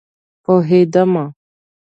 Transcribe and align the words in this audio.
پوهیدم 0.43 1.33